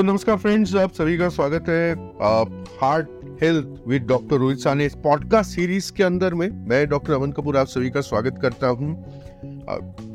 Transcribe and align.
तो 0.00 0.04
नमस्कार 0.04 0.36
फ्रेंड्स, 0.36 0.74
आप 0.76 0.92
सभी 0.92 1.16
का 1.18 1.28
स्वागत 1.28 1.68
है 1.68 1.92
heart 2.80 3.08
health 3.42 3.88
with 3.88 4.02
doctor 4.08 4.36
Rohit 4.36 4.58
Sane 4.58 4.86
इस 4.86 4.94
पॉडकास्ट 5.04 5.50
सीरीज़ 5.50 5.90
के 5.92 6.02
अंदर 6.02 6.34
में। 6.34 6.48
मैं 6.68 6.86
डॉक्टर 6.88 7.12
अमन 7.12 7.32
कपूर 7.32 7.56
आप 7.56 7.66
सभी 7.66 7.90
का 7.90 8.00
स्वागत 8.00 8.38
करता 8.42 8.68
हूँ। 8.68 8.88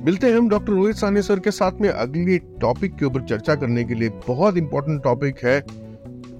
मिलते 0.05 0.27
हैं 0.27 0.37
हम 0.37 0.49
डॉक्टर 0.49 0.73
रोहित 0.73 0.95
साने 0.95 1.21
सर 1.21 1.39
के 1.39 1.51
साथ 1.51 1.81
में 1.81 1.89
अगली 1.89 2.37
टॉपिक 2.61 2.95
के 2.95 3.05
ऊपर 3.05 3.25
चर्चा 3.25 3.55
करने 3.55 3.83
के 3.83 3.93
लिए। 3.93 4.09
बहुत 4.27 4.57
इंपॉर्टेंट 4.57 5.03
टॉपिक 5.03 5.45
है 5.45 5.59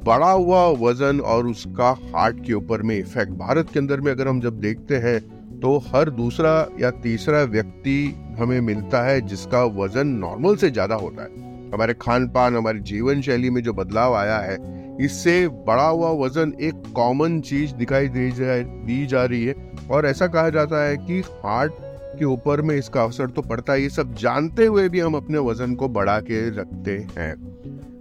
बढ़ा 0.05 0.31
हुआ 0.31 0.65
वज़न 0.81 1.21
और 1.27 1.47
उसका 1.47 1.95
हार्ट 2.15 2.43
के 2.45 2.53
ऊपर 2.53 2.81
में 2.81 2.97
इफ़ेक्ट 2.97 3.33
भारत 3.37 3.69
के 3.69 3.79
अंदर 3.79 4.01
में 4.01 4.11
अगर 4.11 4.27
हम 4.27 4.41
जब 4.41 4.59
देखते 4.59 5.05
हैं 5.07 5.19
तो 5.59 5.77
हर 5.87 6.09
दूसरा 6.17 6.59
या 6.81 6.91
तीसरा 7.03 7.43
व्यक्ति 7.53 8.03
हमें 8.39 8.59
मिलता 8.63 9.03
है 9.03 9.21
जिसका 9.27 9.63
वज़न 9.75 10.17
नॉर्मल 10.19 10.55
से 10.55 10.71
ज़्यादा 10.71 10.95
होता 10.97 11.23
है। 11.23 11.53
हमारे 11.75 11.93
खान 11.93 12.27
पान 12.29 12.55
हमारी 12.55 12.79
जीवन 12.79 13.21
शैली 13.21 13.49
में 13.49 13.61
जो 13.63 13.73
बदलाव 13.73 14.15
आया 14.15 14.37
है 14.39 14.57
इससे 15.01 15.47
बढ़ा 15.67 15.87
हुआ 15.87 16.09
वज़न 16.25 16.53
एक 16.61 16.83
कॉमन 16.95 17.39
चीज़ 17.41 17.73
दिखाई 17.73 18.07
दी 18.07 18.29
जा 18.31 18.57
दी 18.85 19.05
जा 19.05 19.23
रही 19.25 19.45
है। 19.45 19.55
और 19.91 20.05
ऐसा 20.05 20.27
कहा 20.27 20.49
जाता 20.49 20.83
है 20.83 20.95
कि 20.97 21.19
हार्ट 21.45 21.73
के 22.19 22.25
ऊपर 22.25 22.61
में 22.61 22.75
इसका 22.75 23.01
अवसर 23.03 23.29
तो 23.29 23.41
पड़ता 23.41 23.73
है 23.73 23.81
ये 23.81 23.89
सब 23.89 24.13
जानते 24.13 24.65
हुए 24.65 24.87
भी 24.89 24.99
हम 24.99 25.15
अपने 25.15 25.39
वज़न 25.39 25.73
को 25.75 25.89
बढ़ा 25.89 26.19
के 26.19 26.39
रखते 26.49 26.97
हैं। 27.17 27.31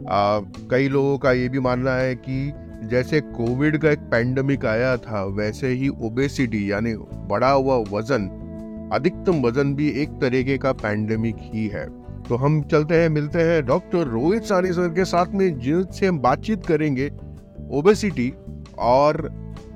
आ, 0.08 0.40
कई 0.70 0.88
लोगों 0.88 1.18
का 1.18 1.32
ये 1.32 1.48
भी 1.48 1.60
मानना 1.60 1.94
है 1.94 2.14
कि 2.14 2.52
जैसे 2.88 3.20
कोविड 3.20 3.78
का 3.78 3.90
एक 3.90 3.98
पैंडमिक 4.10 4.66
आया 4.66 4.96
था 4.96 5.24
वैसे 5.24 5.68
ही 5.68 5.88
ओबेसिटी 5.88 6.70
यानी 6.70 6.94
बढ़ा 7.28 7.50
हुआ 7.50 7.76
वज़न 7.90 8.28
अधिकतम 8.92 9.42
वज़न 9.42 9.74
भी 9.74 9.88
एक 10.02 10.18
तरीके 10.20 10.58
का 10.58 10.72
पैंडमिक 10.72 11.36
ही 11.40 11.66
है। 11.68 11.86
तो 12.28 12.36
हम 12.36 12.62
चलते 12.62 12.94
हैं 12.94 13.08
मिलते 13.08 13.38
हैं 13.38 13.64
डॉक्टर 13.66 14.06
रोहित 14.08 14.44
सानी 14.44 14.72
सर 14.72 14.88
के 14.88 15.04
साथ 15.04 15.32
में 15.34 15.58
जिनसे 15.60 16.06
हम 16.06 16.18
बातचीत 16.18 16.66
करेंगे 16.66 17.10
ओबेसिटी 17.70 18.32
और 18.78 19.28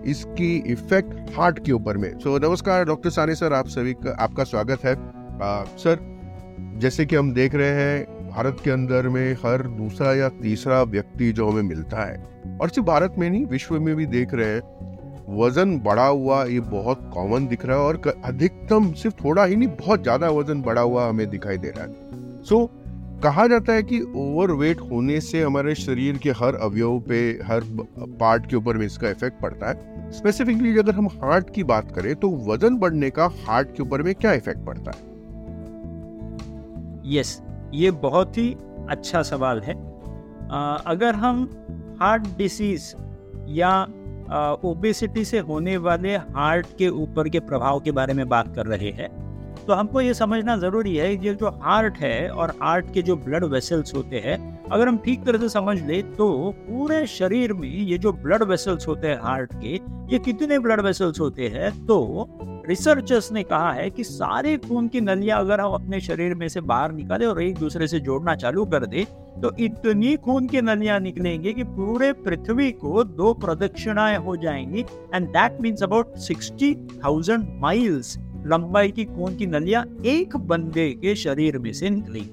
इसकी 0.07 0.57
इफ़ेक्ट 0.73 1.37
हार्ट 1.37 1.59
के 1.67 1.73
ऊपर 1.73 1.97
में। 1.97 2.11
सो 2.11 2.37
so, 2.37 2.45
नमस्कार 2.45 2.85
डॉक्टर 2.85 3.11
सानी 3.11 3.35
सर 3.35 3.53
आप 3.53 3.69
सभी 3.69 3.93
का 3.95 4.17
आपका 4.21 4.45
स्वागत 4.45 4.85
है। 4.85 4.95
आ, 4.95 5.65
सर 5.65 5.99
जैसे 6.81 7.07
कि 7.07 7.17
हम 7.17 7.33
देख 7.35 7.55
रहे 7.55 7.83
हैं 7.83 8.31
भारत 8.31 8.57
के 8.65 8.71
अंदर 8.71 9.09
में 9.09 9.33
हर 9.45 9.62
दूसरा 9.77 10.15
या 10.15 10.29
तीसरा 10.41 10.83
व्यक्ति 10.85 11.33
जो 11.33 11.51
हमें 11.51 11.62
मिलता 11.62 12.05
है 12.05 12.17
और 12.61 12.69
सिर्फ़ 12.69 12.87
भारत 12.87 13.15
में 13.19 13.31
नहीं 13.31 13.45
विश्व 13.47 13.81
में 13.81 13.95
भी 13.97 14.07
देख 14.09 14.35
रहे 14.35 14.55
हैं 14.55 15.37
वज़न 15.39 15.79
बढ़ा 15.81 16.07
हुआ 16.07 16.45
ये 16.45 16.61
बहुत 16.71 17.11
कॉमन 17.15 17.47
दिख 17.47 17.65
रहा 17.67 17.79
है 17.79 17.85
और 17.85 18.21
अधिकतम 18.25 18.93
सिर्फ़ 18.95 19.25
थोड़ा 19.25 19.45
ही 19.45 19.57
नहीं 19.57 19.69
बहुत 19.79 20.03
ज़्यादा 20.03 20.31
वज़न 20.31 20.62
बढ़ा 20.62 20.83
हुआ 20.83 21.09
हमें 21.09 21.29
दिखाई 21.31 21.59
दे 21.59 21.69
रहा 21.69 21.85
है। 21.85 22.08
सो 22.49 22.57
so, 22.57 23.23
कहा 23.23 23.47
जाता 23.47 23.73
है 23.73 23.83
कि 23.83 24.01
ओवरवेट 24.01 24.81
होने 24.81 25.21
से 25.21 25.43
हमारे 25.43 25.75
शरीर 25.75 26.19
के 26.19 26.31
हर 26.31 26.55
अवयव 26.55 26.99
पे 27.01 27.41
हर 27.45 27.61
पार्ट 28.21 28.47
के 28.47 28.57
ऊपर 28.57 28.77
में 28.77 28.87
इसका 28.87 29.11
इफ़ेक्ट 29.11 29.41
पड़ता 29.41 29.69
है। 29.69 30.11
स्पेसिफिकली 30.13 30.79
अगर 30.79 30.95
हम 30.95 31.07
हार्ट 31.07 31.51
की 31.55 31.65
बात 31.65 31.93
करें 31.93 32.17
तो 32.17 32.31
वज़न 32.31 32.79
बढ़ने 32.79 33.11
का 33.11 33.27
हार्ट 33.27 33.77
के 33.77 33.83
ऊपर 33.83 34.03
में 34.03 34.15
क्या 34.15 34.33
इफ़ेक्ट 34.33 34.67
पड़ता 34.67 34.91
है? 34.91 34.99
यस 37.07 37.37
yes, 37.37 37.75
ये 37.75 37.91
बहुत 37.91 38.39
ही 38.39 38.57
अच्छा 38.91 39.23
सवाल 39.23 39.61
है। 39.61 39.75
आ, 40.49 40.75
अगर 40.75 41.15
हम 41.15 41.51
हार्ट 42.01 42.23
डिसीज 42.39 42.95
या 43.49 43.83
ओबेसिटी 44.65 45.25
से 45.25 45.39
होने 45.39 45.77
वाले 45.77 46.17
हार्ट 46.17 46.67
के 46.79 46.89
ऊपर 46.89 47.29
के 47.29 47.41
प्रभाव 47.41 47.81
के 47.81 47.93
बारे 47.93 48.15
में 48.15 48.29
बात 48.29 48.55
कर 48.55 48.67
रहे 48.67 48.91
हैं 48.91 49.28
तो 49.69 49.75
हमको 49.75 50.01
ये 50.01 50.13
समझना 50.15 50.57
ज़रूरी 50.57 50.97
है, 50.97 51.12
ये 51.25 51.34
जो 51.34 51.49
हार्ट 51.62 51.99
है 51.99 52.29
और 52.29 52.51
हार्ट 52.62 52.93
के 52.95 53.03
जो 53.03 53.17
ब्लड 53.17 53.45
वेसल्स 53.45 53.95
होते 53.95 54.17
हैं, 54.17 54.39
अगर 54.73 54.89
हम 54.89 54.99
ठीक 54.99 55.25
तरह 55.25 55.39
से 55.39 55.49
समझ 55.49 55.81
ले 55.83 56.03
तो 56.03 56.29
पूरे 56.61 57.06
शरीर 57.06 57.53
में 57.53 57.69
ये 57.69 57.99
जो 57.99 58.12
ब्लड 58.12 58.43
वेसल्स 58.43 58.89
होते 58.89 59.09
हैं 59.09 59.19
हार्ट 59.23 59.53
के, 59.55 59.75
ये 60.12 60.19
कितने 60.19 60.59
ब्लड 60.59 60.81
वेसल्स 60.81 61.21
होते 61.21 61.49
हैं? 61.49 61.71
तो 61.87 62.28
रिसर्चर्स 62.69 63.31
ने 63.33 63.43
कहा 63.43 63.73
है 63.73 63.91
कि 63.91 64.05
सारे 64.05 64.57
खून 64.57 64.89
की 64.89 65.01
नलियाँ 65.01 65.39
अगर 65.41 65.61
हम 65.61 65.73
अपने 65.73 66.01
शरीर 66.01 66.34
में 66.34 66.49
से 66.49 66.61
बाहर 66.61 66.93
निकाले 66.93 67.27
और 67.27 67.43
एक 67.43 67.59
दूसरे 67.59 67.87
से 67.89 68.01
जोड़ना 68.01 68.34
चालू 68.34 68.65
कर 68.65 68.87
दे 68.87 69.07
तो 69.43 69.55
इतनी 69.59 70.17
खून 70.17 70.47
की 70.47 70.61
नलियाँ 70.61 70.99
निकलेंगे 71.01 71.53
कि 71.53 71.65
पूरे 71.65 72.12
पृथ्वी 72.12 72.71
को 72.73 73.05
दो 73.05 73.33
प्रदक्षिणाएँ 73.34 74.17
हो 74.17 74.37
जाएँगी 74.37 74.84
and 75.15 75.28
that 75.28 75.61
means 75.61 75.83
about 75.83 76.17
sixty 76.17 76.75
thousand 77.05 77.49
miles 77.61 78.17
लंबाई 78.48 78.91
की 78.91 79.04
खून 79.04 79.36
की 79.36 79.47
नलियाँ 79.47 79.84
एक 80.06 80.36
बंदे 80.36 80.91
के 80.92 81.14
शरीर 81.16 81.59
में 81.59 81.72
से 81.72 81.91
निकली। 81.91 82.28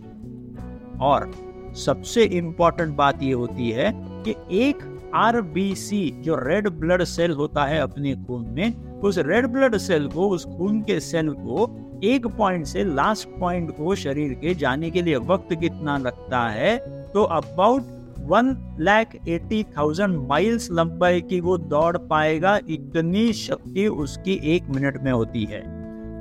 और 1.02 1.32
सबसे 1.78 2.24
इंपॉर्टेंट 2.24 2.96
बात 2.96 3.24
यह 3.24 3.36
होती 3.36 3.70
है 3.70 3.92
कि 4.26 4.36
एक 4.60 4.84
आरबीसी 5.16 6.10
जो 6.22 6.36
रेड 6.38 6.68
ब्लड 6.70 7.04
सेल 7.04 7.32
होता 7.32 7.66
है 7.66 7.80
अपने 7.80 8.14
खून 8.18 8.46
में, 8.50 9.02
उस 9.02 9.18
रेड 9.18 9.48
ब्लड 9.48 9.78
सेल 9.78 10.08
को, 10.08 10.30
उस 10.30 10.46
खून 10.48 10.82
के 10.82 11.00
सेल 11.00 11.30
को 11.30 12.00
एक 12.04 12.28
पॉइंट 12.28 12.66
से 12.66 12.84
लास्ट 12.86 13.28
पॉइंट 13.40 13.72
को 13.78 13.96
शरीर 13.96 14.34
के 14.34 14.54
जाने 14.56 14.90
के 14.92 15.02
लिए 15.02 15.16
वक्त 15.18 15.54
कितना 15.54 15.98
लगता 15.98 16.48
है 16.50 16.78
तो 17.14 17.24
about 17.24 17.94
one 18.22 18.56
lakh 18.80 19.16
eighty 19.28 19.64
thousand 19.78 20.18
miles 20.28 20.70
लंबाई 20.72 21.22
की 21.22 21.40
वो 21.40 21.58
दौड़ 21.58 21.98
पाएगा, 21.98 22.58
इतनी 22.70 23.32
शक्ति 23.34 23.88
उसकी 23.88 24.40
एक 24.56 24.70
मिनट 24.70 25.02
में 25.04 25.12
होती 25.12 25.44
है। 25.44 25.64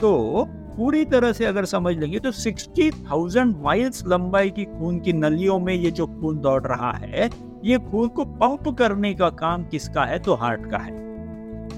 तो 0.05 0.45
पूरी 0.77 1.05
तरह 1.05 1.33
से 1.33 1.45
अगर 1.45 1.65
समझ 1.65 1.97
लेंगे 1.97 2.19
तो 2.19 2.31
सिक्सटी 2.33 2.91
थाउज़ेंड 2.91 3.55
माइल्स 3.63 4.03
लंबाई 4.07 4.51
की 4.51 4.65
खून 4.65 4.99
की 5.01 5.13
नलियों 5.13 5.59
में 5.61 5.73
ये 5.75 5.91
जो 5.91 6.07
खून 6.07 6.39
दौड़ 6.39 6.63
रहा 6.63 6.91
है, 6.93 7.31
ये 7.65 7.79
खून 7.81 8.09
को 8.09 8.25
पंप 8.25 8.69
करने 8.79 9.15
का 9.15 9.29
काम 9.33 9.65
किसका 9.65 10.05
है? 10.05 10.19
तो 10.19 10.35
हार्ट 10.35 10.71
का 10.71 10.79
है। 10.79 10.93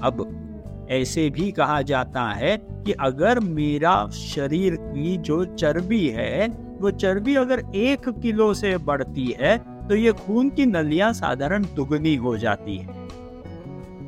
अब 0.01 0.87
ऐसे 0.91 1.29
भी 1.29 1.51
कहा 1.51 1.81
जाता 1.83 2.23
है 2.31 2.57
कि 2.57 2.91
अगर 3.01 3.39
मेरा 3.39 3.95
शरीर 4.13 4.75
की 4.75 5.17
जो 5.19 5.43
चर्बी 5.45 6.07
है, 6.07 6.47
वो 6.81 6.91
चर्बी 6.91 7.35
अगर 7.35 7.63
एक 7.75 8.09
किलो 8.21 8.53
से 8.53 8.77
बढ़ती 8.79 9.35
है 9.39 9.57
तो 9.87 9.95
ये 9.95 10.11
खून 10.17 10.49
की 10.49 10.65
नलियाँ 10.65 11.13
साधारण 11.13 11.65
दुगनी 11.75 12.15
हो 12.17 12.37
जाती 12.37 12.77
है। 12.77 12.96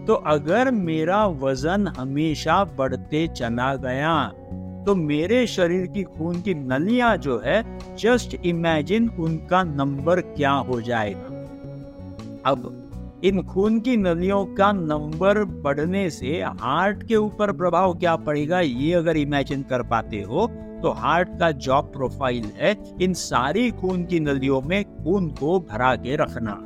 तो 0.09 0.15
अगर 0.27 0.69
मेरा 0.71 1.25
वज़न 1.41 1.87
हमेशा 1.97 2.63
बढ़ते 2.77 3.27
चला 3.27 3.73
गया 3.75 4.13
तो 4.85 4.95
मेरे 4.95 5.45
शरीर 5.47 5.85
की 5.87 6.03
खून 6.03 6.39
की 6.41 6.53
नलियाँ 6.53 7.15
जो 7.17 7.37
है 7.45 7.61
जस्ट 7.95 8.33
इमेजिन 8.45 9.09
उनका 9.19 9.61
नंबर 9.63 10.21
क्या 10.21 10.51
हो 10.51 10.79
जाएगा। 10.81 12.41
अब 12.45 13.21
इन 13.23 13.41
खून 13.43 13.79
की 13.79 13.97
नलियों 13.97 14.45
का 14.55 14.71
नंबर 14.71 15.43
बढ़ने 15.63 16.09
से 16.09 16.41
हार्ट 16.41 17.03
के 17.07 17.15
ऊपर 17.15 17.51
प्रभाव 17.51 17.93
क्या 17.93 18.15
पड़ेगा, 18.15 18.59
ये 18.59 18.93
अगर 18.93 19.17
इमेजिन 19.17 19.63
कर 19.63 19.83
पाते 19.83 20.21
हो 20.21 20.47
तो 20.81 20.91
हार्ट 20.91 21.39
का 21.39 21.51
जॉब 21.51 21.91
प्रोफ़ाइल 21.93 22.51
है, 22.57 22.75
इन 23.01 23.13
सारी 23.13 23.69
खून 23.71 24.05
की 24.05 24.19
नलियों 24.19 24.61
में 24.61 24.83
खून 24.83 25.29
को 25.29 25.59
भरा 25.71 25.95
के 25.95 26.15
रखना। 26.15 26.61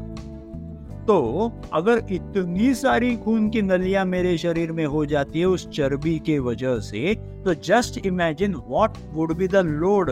तो 1.08 1.52
अगर 1.74 2.02
इतनी 2.12 2.74
सारी 2.74 3.16
खून 3.16 3.50
की 3.50 3.62
नलियाँ 3.62 4.06
मेरे 4.06 4.38
शरीर 4.38 4.72
में 4.72 4.86
हो 4.86 5.06
जाती 5.06 5.40
है 5.40 5.46
उस 5.46 5.68
चर्बी 5.69 6.19
के 6.19 6.40
वजह 6.40 6.80
से 6.80 7.16
तो 7.46 7.53
just 7.53 8.06
imagine 8.06 8.56
what 8.56 8.97
would 9.14 9.34
be 9.38 9.47
the 9.47 9.56
load 9.56 10.12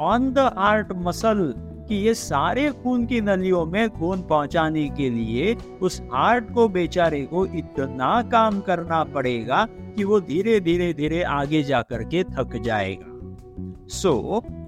on 0.00 0.32
the 0.32 0.38
heart 0.38 0.92
muscle 0.96 1.54
कि 1.88 1.94
ये 1.96 2.14
सारे 2.14 2.70
खून 2.82 3.06
की 3.06 3.20
नलियों 3.20 3.64
में 3.66 3.88
खून 3.90 4.22
पहुँचाने 4.22 4.88
के 4.88 5.10
लिए 5.10 5.56
उस 5.82 6.00
हार्ट 6.12 6.52
को 6.54 6.68
बेचारे 6.68 7.22
को 7.24 7.46
इतना 7.46 8.22
काम 8.22 8.60
करना 8.60 9.02
पड़ेगा 9.04 9.66
कि 9.96 10.04
वो 10.04 10.20
धीरे 10.20 10.60
धीरे 10.60 10.92
धीरे 10.92 11.22
आगे 11.22 11.62
जा 11.62 11.82
के 11.92 12.24
थक 12.24 12.56
जाएगा। 12.62 13.05
सो 13.90 14.12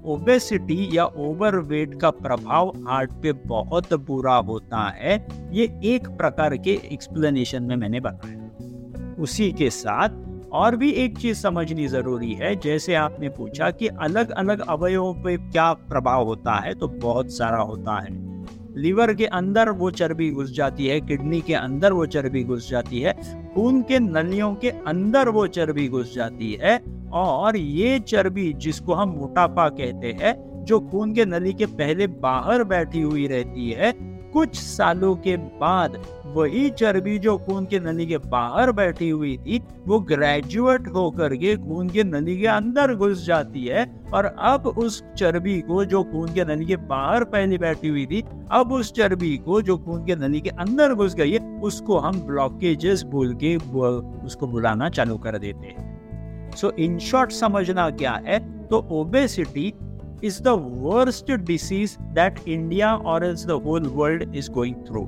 ओबेसिटी 0.05 0.89
या 0.93 1.05
ओवरवेट 1.05 1.99
का 2.01 2.09
प्रभाव 2.11 2.69
हार्ट 2.87 3.11
पे 3.23 3.31
बहुत 3.47 3.93
बुरा 4.01 4.35
होता 4.35 4.87
है, 4.91 5.15
ये 5.51 5.63
एक 5.85 6.07
प्रकार 6.09 6.55
के 6.57 6.79
एक्सप्लेनेशन 6.91 7.63
में 7.63 7.75
मैंने 7.75 7.99
बताया। 7.99 9.15
उसी 9.19 9.51
के 9.51 9.69
साथ 9.69 10.09
और 10.51 10.75
भी 10.75 10.91
एक 10.93 11.17
चीज़ 11.17 11.37
समझनी 11.37 11.87
ज़रूरी 11.87 12.33
है, 12.33 12.55
जैसे 12.55 12.95
आपने 12.95 13.29
पूछा 13.29 13.69
कि 13.71 13.87
अलग 13.87 14.29
अलग 14.31 14.59
अवयवों 14.59 15.13
पे 15.13 15.35
क्या 15.39 15.71
प्रभाव 15.73 16.25
होता 16.25 16.53
है 16.55 16.73
तो 16.73 16.87
बहुत 16.87 17.31
सारा 17.31 17.61
होता 17.61 17.99
है। 17.99 18.17
लीवर 18.75 19.13
के 19.13 19.25
अंदर 19.25 19.69
वो 19.71 19.89
चर्बी 19.91 20.29
घुस 20.31 20.51
जाती 20.51 20.87
है 20.87 20.99
किडनी 21.01 21.41
के 21.41 21.53
अंदर 21.53 21.93
वो 21.93 22.05
चर्बी 22.07 22.43
घुस 22.43 22.69
जाती 22.69 23.01
है, 23.01 23.13
खून 23.53 23.81
के 23.81 23.99
नलियों 23.99 24.53
के 24.55 24.69
अंदर 24.69 25.29
वो 25.29 25.45
चर्बी 25.49 25.87
घुस 25.87 26.13
जाती 26.15 26.53
है 26.61 26.77
और 27.13 27.57
ये 27.57 27.99
चर्बी 27.99 28.51
जिसको 28.53 28.93
हम 28.93 29.09
मोटापा 29.09 29.67
कहते 29.69 30.15
हैं, 30.21 30.35
जो 30.65 30.79
खून 30.79 31.13
के 31.13 31.25
नली 31.25 31.53
के 31.53 31.65
पहले 31.65 32.07
बाहर 32.07 32.63
बैठी 32.63 33.01
हुई 33.01 33.27
रहती 33.27 33.69
है, 33.71 33.91
कुछ 34.33 34.55
सालों 34.55 35.15
के 35.15 35.35
बाद 35.37 35.97
वही 36.25 36.69
चर्बी 36.69 37.17
जो 37.19 37.37
खून 37.37 37.65
के 37.65 37.79
नली 37.79 38.05
के 38.05 38.17
बाहर 38.17 38.71
बैठी 38.71 39.09
हुई 39.09 39.37
थी, 39.37 39.61
वो 39.87 39.99
ग्रेजुएट 39.99 40.87
होकर 40.87 41.35
के 41.35 41.55
खून 41.57 41.89
के 41.89 42.03
नली 42.03 42.37
के 42.37 42.47
अंदर 42.47 42.93
घुस 42.95 43.25
जाती 43.25 43.65
है। 43.65 43.85
और 44.13 44.25
अब 44.25 44.67
उस 44.67 45.01
चर्बी 45.17 45.59
को 45.61 45.83
जो 45.85 46.03
खून 46.03 46.33
के 46.33 46.45
नली 46.45 46.65
के 46.65 46.75
बाहर 46.77 47.23
पहले 47.23 47.57
बैठी 47.57 47.87
हुई 47.87 48.05
थी, 48.05 48.23
अब 48.51 48.71
उस 48.71 48.91
चर्बी 48.93 49.35
को 49.37 49.61
जो 49.61 49.77
खून 49.77 50.05
के 50.05 50.15
नली 50.15 50.41
के 50.41 50.49
अंदर 50.49 50.93
घुस 50.93 51.15
गई 51.15 51.31
है, 51.31 51.39
उसको 51.59 51.97
हम 51.97 52.21
ब्लॉकेजेस 52.21 53.03
बोल 53.03 53.33
के 53.43 53.55
उसको 54.25 54.47
बुलाना 54.47 54.89
चालू 54.89 55.17
कर 55.17 55.37
देते 55.37 55.67
हैं। 55.67 55.98
सो 56.55 56.71
इन 56.79 56.97
शॉर्ट 56.99 57.31
समझना 57.31 57.89
क्या 57.91 58.13
है? 58.25 58.39
तो 58.67 58.87
obesity 58.91 59.73
is 60.23 60.41
the 60.43 60.55
worst 60.83 61.29
disease 61.45 61.97
that 62.15 62.39
India 62.47 62.87
or 63.05 63.19
else 63.23 63.45
the 63.45 63.59
whole 63.59 63.89
world 63.99 64.35
is 64.35 64.49
going 64.57 64.75
through. 64.87 65.07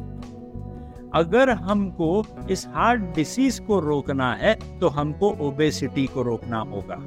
अगर 1.16 1.50
हमको 1.50 2.26
इस 2.52 2.66
हार्ट 2.68 3.02
डिसीज 3.16 3.60
को 3.60 3.80
रोकना 3.80 4.34
है 4.34 4.54
तो 4.80 4.88
हमको 4.90 5.30
ओबेसिटी 5.48 6.06
को 6.08 6.22
रोकना 6.22 6.60
होगा। 6.60 7.00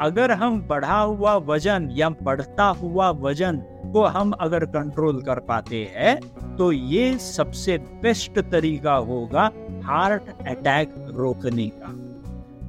अगर 0.00 0.32
हम 0.32 0.60
बढ़ा 0.62 0.98
हुआ 1.00 1.34
वज़न 1.46 1.88
या 1.92 2.08
बढ़ता 2.22 2.66
हुआ 2.80 3.10
वज़न 3.10 3.56
को 3.92 4.04
हम 4.06 4.30
अगर 4.40 4.64
कंट्रोल 4.64 5.22
कर 5.22 5.38
पाते 5.40 5.84
हैं 5.94 6.18
तो 6.56 6.70
ये 6.72 7.16
सबसे 7.18 7.78
बेस्ट 8.02 8.38
तरीका 8.50 8.94
होगा 8.94 9.50
हार्ट 9.84 10.28
अटैक 10.48 10.94
रोकने 11.16 11.68
का। 11.68 11.94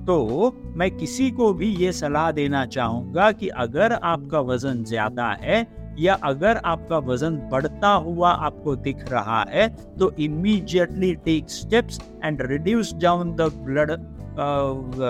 तो 0.09 0.53
मैं 0.75 0.89
किसी 0.91 1.29
को 1.31 1.51
भी 1.53 1.67
ये 1.75 1.91
सलाह 1.91 2.31
देना 2.31 2.65
चाहूँगा 2.67 3.31
कि 3.31 3.47
अगर 3.63 3.93
आपका 3.93 4.39
वज़न 4.43 4.83
ज़्यादा 4.83 5.27
है 5.41 5.65
या 5.99 6.13
अगर 6.23 6.57
आपका 6.65 6.97
वज़न 7.07 7.35
बढ़ता 7.51 7.89
हुआ 8.05 8.29
आपको 8.47 8.75
दिख 8.77 9.03
रहा 9.11 9.43
है 9.49 9.67
तो 9.97 10.11
immediately 10.19 11.13
take 11.25 11.49
steps 11.49 11.99
and 12.25 12.41
reduce 12.41 12.93
down 12.95 13.35
the 13.35 13.51
blood 13.57 13.91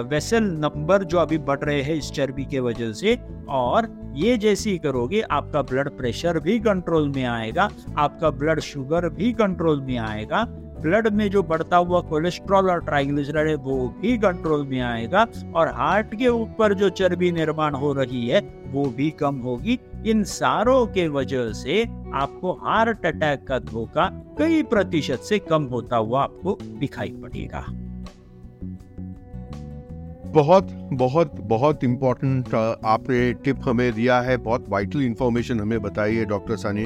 vessel 0.09 0.43
number 0.59 1.03
जो 1.03 1.17
अभी 1.17 1.37
बढ़ 1.39 1.59
रहे 1.59 1.81
हैं 1.81 1.95
इस 1.95 2.11
चर्बी 2.11 2.45
के 2.45 2.59
वजह 2.59 2.91
से। 2.93 3.17
और 3.49 3.87
ये 4.15 4.37
जैसी 4.37 4.77
करोगे, 4.77 5.21
आपका 5.21 5.61
ब्लड 5.61 5.89
प्रेशर 5.97 6.39
भी 6.39 6.59
कंट्रोल 6.59 7.09
में 7.09 7.23
आएगा, 7.23 7.69
आपका 7.97 8.29
ब्लड 8.31 8.59
शुगर 8.61 9.09
भी 9.09 9.31
कंट्रोल 9.33 9.81
में 9.81 9.97
आएगा। 9.97 10.43
ब्लड 10.81 11.07
में 11.13 11.29
जो 11.29 11.43
बढ़ता 11.43 11.77
हुआ 11.77 11.99
कोलेस्ट्रॉल 12.01 12.69
और 12.69 12.83
ट्राइग्लिसराइड 12.85 13.47
है, 13.47 13.55
वो 13.55 13.87
भी 14.01 14.17
कंट्रोल 14.17 14.65
में 14.67 14.79
आएगा 14.81 15.25
और 15.55 15.67
हार्ट 15.75 16.15
के 16.15 16.27
ऊपर 16.27 16.73
जो 16.73 16.89
चर्बी 16.91 17.31
निर्माण 17.31 17.75
हो 17.75 17.91
रही 17.93 18.27
है, 18.27 18.39
वो 18.67 18.85
भी 18.97 19.09
कम 19.19 19.35
होगी। 19.39 19.79
इन 20.05 20.23
सारों 20.23 20.85
के 20.87 21.07
वजह 21.07 21.51
से 21.53 21.83
आपको 22.13 22.51
हार्ट 22.61 23.05
अटैक 23.05 23.47
का 23.47 23.59
धोखा 23.61 24.07
कई 24.39 24.61
प्रतिशत 24.63 25.19
से 25.19 25.39
कम 25.39 25.63
होता 25.63 25.97
हुआ 25.97 26.23
आपको 26.23 26.57
दिखाई 26.79 27.09
पड़ेगा। 27.21 27.65
बहुत 30.31 30.67
बहुत 30.93 31.35
बहुत 31.41 31.83
इम्पोर्टेंट 31.83 32.53
आपने 32.85 33.31
टिप 33.33 33.59
हमें 33.63 33.91
दिया 33.93 34.19
है, 34.21 34.37
बहुत 34.37 34.65
वाइटल 34.69 35.01
इंफॉर्मेशन 35.01 35.59
हमें 35.59 35.81
बताई 35.81 36.15
है 36.15 36.25
डॉक्टर 36.25 36.55
सानी 36.55 36.85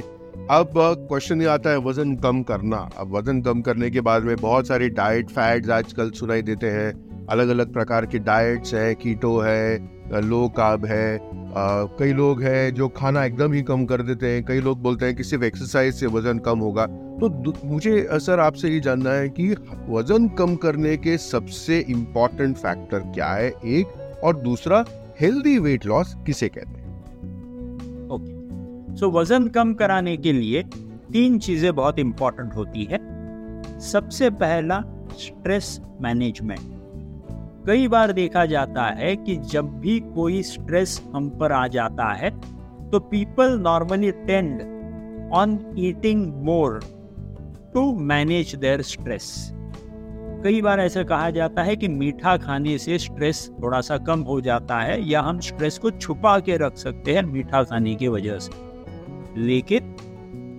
अब 0.51 0.74
क्वेश्चन 0.78 1.42
ये 1.42 1.48
आता 1.48 1.69
है 1.69 1.78
वज़न 1.78 2.16
कम 2.16 2.42
करना। 2.44 2.78
अब 2.98 3.16
वज़न 3.16 3.42
कम 3.42 3.62
करने 3.62 3.90
के 3.90 4.01
बाद 4.01 4.24
में 4.24 4.36
बहुत 4.38 4.68
सारी 4.68 4.90
डाइट 4.90 5.30
फैट्स 5.30 5.69
आजकल 5.69 6.10
सुनाई 6.12 6.42
देते 6.42 6.68
हैं। 6.68 7.28
अलग 7.28 7.50
अलग 7.50 7.72
प्रकार 7.74 8.06
के 8.06 8.19
डाइट्स 8.19 8.74
है 8.74 8.94
कीटो 8.95 9.38
है 9.40 10.22
लो 10.22 10.48
काब 10.50 10.86
है 10.86 11.16
आ, 11.16 11.84
कई 12.00 12.13
लोग 12.13 12.42
हैं 12.42 12.74
जो 12.74 12.88
खाना 12.88 13.24
एकदम 13.25 13.54
ही 13.54 13.62
कम 13.62 13.86
कर 13.86 14.01
देते 14.01 14.28
हैं। 14.28 14.44
कई 14.45 14.60
लोग 14.60 14.81
बोलते 14.81 15.06
हैं 15.06 15.16
कि 15.16 15.24
सिर्फ़ 15.24 15.44
एक्सरसाइज 15.44 15.95
से 15.95 16.07
वज़न 16.07 16.40
कम 16.40 16.60
होगा। 16.60 16.86
तो 16.86 17.54
मुझे 17.66 18.07
सर 18.13 18.40
आपसे 18.40 18.69
ये 18.69 18.80
जानना 18.80 19.12
है 19.12 19.30
कि 19.30 19.50
वज़न 19.90 20.28
कम 20.30 20.56
करने 20.56 20.98
के 20.98 21.18
सबसे 21.18 21.80
इम्पोर्टेंट 21.90 22.57
फैक्टर 22.57 23.00
क्या 23.00 23.34
है? 23.34 23.50
एक 23.50 24.22
और 24.24 24.36
दूसरा 24.36 24.86
हेल्दी 25.22 25.57
वेट 25.60 25.86
लॉस 25.86 26.16
किसे 26.25 26.50
कहते 26.50 26.69
हैं? 26.69 26.82
सो 29.00 29.07
so, 29.07 29.13
वज़न 29.13 29.48
कम 29.48 29.74
कराने 29.74 30.18
के 30.18 30.34
लिए 30.34 30.63
तीन 31.12 31.40
चीज़ें 31.40 31.75
बहुत 31.75 32.00
इंपॉर्टेंट 32.00 32.56
होती 32.56 32.84
है। 32.84 33.00
सबसे 33.80 34.30
पहला 34.30 34.84
स्ट्रेस 35.18 35.81
मैनेजमेंट 36.01 36.60
कई 37.68 37.88
बार 37.88 38.12
देखा 38.12 38.45
जाता 38.45 38.84
है 38.84 39.16
कि 39.16 39.36
जब 39.36 39.80
भी 39.80 40.00
कोई 40.00 40.44
स्ट्रेस 40.44 41.01
हम 41.16 41.30
पर 41.30 41.51
आ 41.51 41.68
जाता 41.68 42.13
है 42.13 42.30
तो 42.90 43.00
people 43.00 43.60
normally 43.60 44.12
tend 44.12 44.62
on 45.34 45.75
eating 45.78 46.34
more 46.44 46.80
to 47.74 47.95
manage 47.95 48.56
their 48.56 48.81
stress 48.81 49.54
कई 50.44 50.62
बार 50.62 50.80
ऐसा 50.80 51.04
कहा 51.04 51.30
जाता 51.30 51.63
है 51.63 51.75
कि 51.75 51.88
मीठा 51.88 52.38
खाने 52.38 52.78
से 52.78 52.98
स्ट्रेस 52.98 53.51
थोड़ा 53.63 53.81
सा 53.81 53.98
कम 53.98 54.19
हो 54.19 54.42
जाता 54.42 54.80
है 54.80 55.10
या 55.10 55.22
हम 55.22 55.40
स्ट्रेस 55.40 55.78
को 55.78 55.92
छुपा 55.92 56.40
के 56.40 56.57
रख 56.57 56.78
सकते 56.78 57.16
हैं 57.16 57.24
मीठा 57.24 57.63
खाने 57.63 57.95
की 57.95 58.07
वजह 58.07 58.40
से। 58.40 58.73
लेकिन 59.38 59.95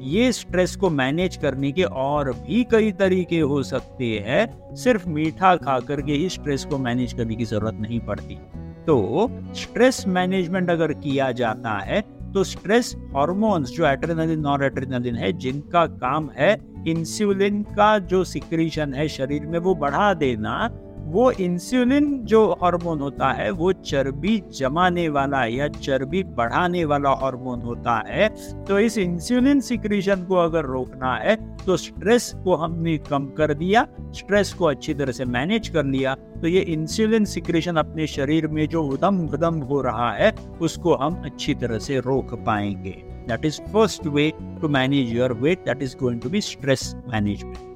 ये 0.04 0.30
स्ट्रेस 0.32 0.74
को 0.76 0.90
मैनेज 0.90 1.36
करने 1.36 1.70
के 1.72 1.82
और 1.82 2.32
भी 2.32 2.62
कई 2.64 2.90
तरीके 2.92 3.38
हो 3.40 3.62
सकते 3.62 4.06
हैं। 4.26 4.74
सिर्फ़ 4.76 5.08
मीठा 5.08 5.54
खा 5.56 5.78
करके 5.80 6.12
ही 6.12 6.28
स्ट्रेस 6.28 6.64
को 6.64 6.78
मैनेज 6.78 7.12
करने 7.12 7.34
की 7.34 7.44
ज़रूरत 7.44 7.78
नहीं 7.80 8.00
पड़ती। 8.00 8.38
तो 8.86 9.28
स्ट्रेस 9.54 10.04
मैनेजमेंट 10.08 10.70
अगर 10.70 10.92
किया 10.94 11.30
जाता 11.32 11.78
है 11.78 12.00
तो 12.34 12.42
स्ट्रेस 12.44 12.94
हॉर्मोन्स 13.14 13.70
जो 13.70 13.86
एड्रेनलिन 13.86 14.40
नॉन 14.40 14.62
एड्रेनलिन 14.62 15.16
है, 15.16 15.32
जिनका 15.32 15.86
काम 15.86 16.28
है 16.38 16.56
इंसुलिन 16.88 17.62
का 17.62 17.98
जो 17.98 18.22
सिक्रीशन 18.24 18.94
है 18.94 19.06
शरीर 19.08 19.46
में, 19.46 19.58
वो 19.58 19.74
बढ़ा 19.74 20.12
देना 20.14 20.68
वो 21.14 21.30
इंसुलिन 21.30 22.06
जो 22.24 22.40
हार्मोन 22.62 23.00
होता 23.00 23.30
है, 23.32 23.50
वो 23.50 23.72
चर्बी 23.72 24.42
जमाने 24.52 25.08
वाला 25.08 25.44
या 25.46 25.68
चर्बी 25.68 26.22
बढ़ाने 26.36 26.84
वाला 26.84 27.10
हार्मोन 27.20 27.60
होता 27.62 28.02
है। 28.08 28.28
तो 28.64 28.78
इस 28.78 28.98
इंसुलिन 28.98 29.60
सिक्रीशन 29.60 30.24
को 30.24 30.36
अगर 30.36 30.64
रोकना 30.66 31.14
है 31.16 31.36
तो 31.64 31.76
स्ट्रेस 31.76 32.32
को 32.44 32.54
हमने 32.54 32.96
कम 33.00 33.26
कर 33.36 33.54
दिया 33.54 33.86
स्ट्रेस 34.14 34.52
को 34.52 34.64
अच्छी 34.64 34.94
तरह 34.94 35.12
से 35.12 35.24
मैनेज 35.26 35.68
कर 35.68 35.84
लिया। 35.84 36.14
तो 36.14 36.48
ये 36.48 36.60
इंसुलिन 36.72 37.24
सिक्रेशन 37.26 37.76
अपने 37.76 38.06
शरीर 38.06 38.46
में 38.48 38.66
जो 38.68 38.82
उदम 38.84 39.26
गदम 39.28 39.60
हो 39.60 39.80
रहा 39.82 40.10
है, 40.12 40.34
उसको 40.60 40.94
हम 40.94 41.22
अच्छी 41.24 41.54
तरह 41.54 41.78
से 41.78 42.00
रोक 42.00 42.34
पाएँगे। 42.46 42.96
That 43.28 43.44
is 43.44 43.60
first 43.72 44.06
way 44.06 44.30
to 44.60 44.68
manage 44.70 45.12
your 45.12 45.32
weight 45.34 45.64
that 45.66 45.82
is 45.82 45.96
going 45.96 46.20
to 46.20 46.30
be 46.30 46.40
stress 46.40 46.94
management 47.12 47.72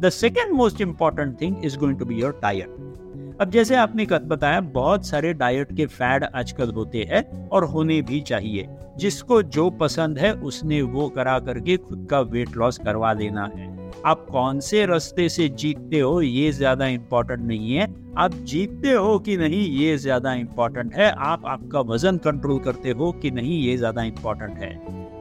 the 0.00 0.08
second 0.10 0.52
most 0.56 0.80
important 0.80 1.40
thing 1.40 1.64
is 1.64 1.78
going 1.78 1.98
to 1.98 2.04
be 2.04 2.20
your 2.20 2.38
diet 2.42 2.87
अब 3.40 3.50
जैसे 3.50 3.74
आपने 3.76 4.04
कद 4.06 4.22
बताया, 4.22 4.60
बहुत 4.60 5.06
सारे 5.06 5.32
डाइट 5.32 5.72
के 5.76 5.84
फैड 5.86 6.24
आजकल 6.26 6.70
होते 6.70 7.02
हैं 7.10 7.48
और 7.48 7.64
होने 7.64 8.00
भी 8.02 8.20
चाहिए। 8.20 8.66
जिसको 8.98 9.42
जो 9.44 9.68
पसंद 9.72 10.18
है, 10.18 10.32
उसने 10.32 10.80
वो 10.84 11.08
करा 11.08 11.38
करके 11.38 11.76
खुद 11.76 12.06
का 12.10 12.20
वेट 12.22 12.56
लॉस 12.56 12.78
करवा 12.78 13.12
लेना 13.12 13.44
है। 13.56 13.66
आप 14.06 14.26
कौन 14.30 14.60
से 14.60 14.84
रास्ते 14.86 15.28
से 15.28 15.48
जीतते 15.50 16.00
हो, 16.00 16.20
ये 16.22 16.50
ज़्यादा 16.52 16.86
इम्पोर्टेंट 16.86 17.40
नहीं 17.40 17.74
है। 17.74 17.86
आप 18.18 18.34
जीतते 18.34 18.92
हो 18.92 19.18
कि 19.18 19.36
नहीं, 19.36 19.60
ये 19.72 19.96
ज़्यादा 19.98 20.32
इम्पोर्टेंट 20.34 20.94
है। 20.94 21.10
आप 21.10 21.46
आपका 21.46 21.80
वज़न 21.86 22.16
कंट्रोल 22.18 22.58
करते 22.58 22.90
हो 22.90 23.10
कि 23.12 23.30
नहीं, 23.30 23.60
ये 23.60 23.76
ज़्यादा 23.76 24.02
इम्पोर्टेंट 24.04 24.58
है। 24.58 24.72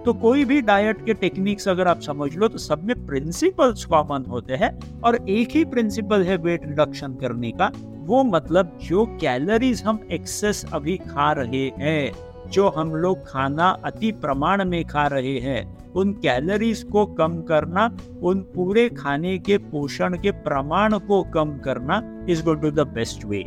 तो 0.03 0.13
कोई 0.15 0.45
भी 0.45 0.62
डाइट 0.62 1.05
के 1.05 1.13
टेक्निक्स 1.15 1.67
अगर 1.67 1.88
आप 1.88 2.01
समझ 2.01 2.36
लो 2.36 2.47
तो 2.47 2.57
सब 2.57 2.83
में 2.83 3.05
प्रिंसिपल्स 3.05 3.86
कॉमन 3.86 4.25
होते 4.29 4.55
हैं 4.55 4.71
और 5.01 5.17
एक 5.29 5.51
ही 5.51 5.63
प्रिंसिपल 5.65 6.24
है 6.24 6.38
वेट 6.38 6.65
रिडक्शन 6.65 7.13
करने 7.13 7.51
का। 7.51 7.71
वो 8.08 8.24
मतलब 8.24 8.78
जो 8.84 9.06
कैलोरीज 9.22 9.84
हम 9.84 10.00
एक्सेस 10.12 10.66
अभी 10.74 10.98
खा 10.98 11.32
रहे 11.32 11.66
हैं, 11.80 12.12
जो 12.52 12.68
हम 12.70 12.96
लोग 12.96 13.26
खाना 13.28 13.70
अति 13.86 14.12
प्रमाण 14.12 14.64
में 14.66 14.84
खा 14.86 15.06
रहे 15.08 15.38
हैं, 15.40 15.94
उन 15.94 16.12
कैलोरीज 16.14 16.84
को 16.84 17.06
कम 17.06 17.42
करना, 17.42 17.86
उन 18.22 18.42
पूरे 18.56 18.88
खाने 18.90 19.38
के 19.38 19.58
पोषण 19.58 20.18
के 20.18 20.32
प्रमाण 20.32 20.98
को 21.00 21.24
कम 21.34 21.58
करना 21.58 22.02
is 22.30 22.44
going 22.44 22.62
to 22.62 22.72
the 22.72 22.88
best 22.88 23.26
way 23.26 23.44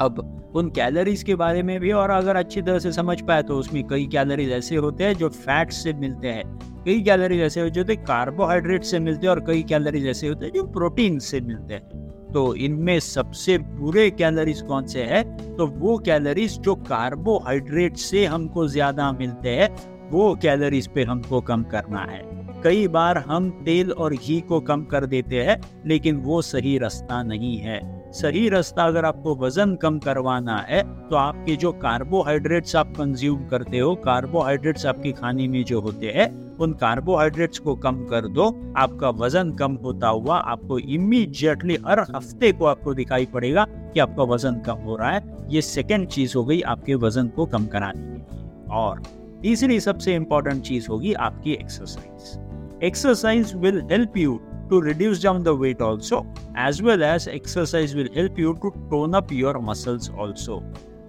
अब 0.00 0.52
उन 0.54 0.70
कैलोरीज 0.70 1.22
के 1.22 1.34
बारे 1.34 1.62
में 1.62 1.78
भी 1.80 1.92
और 1.92 2.10
अगर 2.10 2.36
अच्छी 2.36 2.62
तरह 2.62 2.78
से 2.78 2.92
समझ 2.92 3.20
पाए 3.20 3.42
तो 3.42 3.56
उसमें 3.56 3.82
कई 3.88 4.06
कैलोरीज 4.06 4.50
ऐसे 4.52 4.76
होते 4.76 5.04
हैं 5.04 5.14
जो 5.14 5.28
फैट 5.28 5.72
से 5.72 5.92
मिलते 5.92 6.28
हैं। 6.28 6.44
कई 6.84 7.00
कैलोरीज 7.00 7.40
ऐसे 7.40 7.60
होते 7.60 7.92
हैं 7.92 8.04
कार्बोहाइड्रेट 8.04 8.84
से 8.84 8.98
मिलते 8.98 9.26
हैं 9.26 9.34
और 9.34 9.40
कई 9.40 9.62
कैलोरीज 9.62 10.06
ऐसे 10.06 10.28
होते 10.28 10.46
हैं 10.46 10.52
जो 10.52 10.62
प्रोटीन 10.64 11.18
से 11.18 11.40
मिलते 11.40 11.74
हैं। 11.74 12.00
तो 12.32 12.54
इनमें 12.56 12.98
सबसे 13.00 13.56
बुरे 13.58 14.10
कैलोरीज 14.10 14.60
कौन 14.62 14.86
से 14.86 15.02
है? 15.02 15.22
तो 15.56 15.66
वो 15.68 15.96
कैलोरीज 15.98 16.58
जो 16.58 16.74
कार्बोहाइड्रेट 16.82 17.96
से 17.96 18.24
हमको 18.26 18.66
ज़्यादा 18.68 19.10
मिलते 19.12 19.48
हैं, 19.50 19.68
वो 20.10 20.34
कैलोरीज 20.42 20.88
पे 20.88 21.04
हमको 21.04 21.40
कम 21.40 21.62
करना 21.64 22.06
है। 22.10 22.20
कई 22.64 22.86
बार 22.88 23.18
हम 23.18 23.48
तेल 23.64 23.90
और 23.92 24.14
घी 24.14 24.40
को 24.40 24.60
कम 24.60 24.82
कर 24.84 25.06
देते 25.06 25.42
हैं, 25.42 25.60
लेकिन 25.86 26.16
वो 26.16 26.40
सही 26.42 26.76
रास्ता 26.78 27.22
नहीं 27.22 27.56
है। 27.58 27.80
सही 28.12 28.48
रास्ता 28.48 28.84
अगर 28.84 29.04
आपको 29.04 29.34
वज़न 29.36 29.74
कम 29.76 29.98
करवाना 29.98 30.56
है 30.68 30.82
तो 31.08 31.16
आपके 31.16 31.56
जो 31.56 31.72
कार्बोहाइड्रेट्स 31.82 32.76
आप 32.76 32.92
कंज्यूम 32.96 33.46
करते 33.48 33.78
हो 33.78 33.94
कार्बोहाइड्रेट्स 34.04 34.86
आपके 34.86 35.12
खाने 35.12 35.46
में 35.48 35.62
जो 35.64 35.80
होते 35.80 36.10
हैं 36.10 36.28
उन 36.62 36.72
कार्बोहाइड्रेट्स 36.72 37.58
को 37.58 37.74
कम 37.76 38.04
कर 38.04 38.26
दो। 38.28 38.48
आपका 38.76 39.10
वज़न 39.10 39.50
कम 39.52 39.72
होता 39.74 40.08
हुआ 40.08 40.36
आपको 40.36 40.78
इमीडिएटली 40.78 41.78
हर 41.86 42.00
हफ़्ते 42.16 42.52
को 42.52 42.64
आपको 42.64 42.94
दिखाई 42.94 43.26
पड़ेगा 43.26 43.64
कि 43.64 44.00
आपका 44.00 44.22
वज़न 44.22 44.60
कम 44.60 44.84
हो 44.84 44.96
रहा 44.96 45.10
है। 45.10 45.36
ये 45.50 45.62
सेकेंड 45.62 46.06
चीज़ 46.08 46.36
हो 46.36 46.44
गई 46.44 46.60
आपके 46.60 46.94
वज़न 46.94 47.28
को 47.28 47.46
कम 47.46 47.66
कराने 47.66 48.20
की 48.20 48.70
और 48.72 49.02
तीसरी 49.42 49.80
सबसे 49.80 50.14
इंपॉर्टेंट 50.14 50.62
चीज़ 50.62 50.86
होगी 50.90 51.12
आपकी 51.12 51.52
exercise 51.52 52.80
exercise 52.84 53.54
will 53.56 53.82
help 53.90 54.16
you 54.16 54.40
to 54.70 54.78
reduce 54.80 55.18
down 55.22 55.40
the 55.46 55.52
weight 55.54 55.80
also, 55.86 56.18
as 56.56 56.78
well 56.82 57.02
as 57.04 57.24
exercise 57.28 57.94
will 57.94 58.08
help 58.14 58.38
you 58.38 58.52
to 58.62 58.70
tone 58.92 59.16
up 59.18 59.32
your 59.38 59.52
muscles 59.66 60.08
also 60.22 60.56